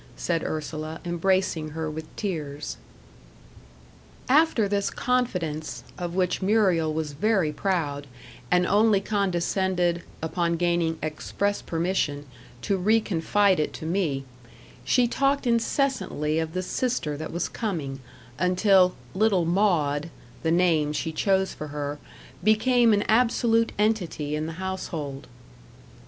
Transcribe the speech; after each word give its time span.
said 0.17 0.43
Ursula, 0.43 0.99
embracing 1.05 1.69
her 1.69 1.87
with 1.87 2.07
tears. 2.15 2.77
After 4.27 4.67
this 4.67 4.89
confidence, 4.89 5.83
of 5.95 6.15
which 6.15 6.41
Muriel 6.41 6.91
was 6.91 7.11
very 7.11 7.53
proud, 7.53 8.07
and 8.49 8.65
only 8.65 8.99
condescended, 8.99 10.01
upon 10.19 10.55
gaining 10.57 10.97
express 11.03 11.61
permission, 11.61 12.25
to 12.63 12.77
re 12.77 12.99
confide 12.99 13.59
it 13.59 13.73
to 13.73 13.85
me, 13.85 14.25
she 14.83 15.07
talked 15.07 15.45
incessantly 15.45 16.39
of 16.39 16.53
the 16.53 16.63
sister 16.63 17.15
that 17.17 17.31
was 17.31 17.47
coming, 17.47 17.99
until 18.39 18.95
"little 19.13 19.45
Maud" 19.45 20.09
the 20.41 20.49
name 20.49 20.93
she 20.93 21.11
chose 21.11 21.53
for 21.53 21.67
her 21.67 21.99
became 22.43 22.91
an 22.93 23.03
absolute 23.03 23.71
entity 23.77 24.35
in 24.35 24.47
the 24.47 24.53
household. 24.53 25.27